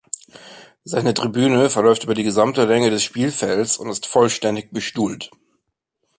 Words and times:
Seine 0.83 1.13
Tribüne 1.13 1.69
verläuft 1.69 2.05
über 2.05 2.15
die 2.15 2.23
gesamte 2.23 2.65
Länge 2.65 2.89
des 2.89 3.03
Spielfelds 3.03 3.77
und 3.77 3.87
ist 3.87 4.07
vollständig 4.07 4.71
bestuhlt. 4.71 5.29